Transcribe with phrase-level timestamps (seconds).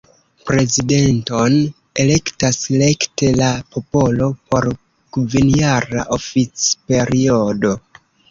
[0.49, 1.57] Prezidenton
[2.03, 4.69] elektas rekte la popolo por
[5.17, 7.75] kvinjara oficperiodo.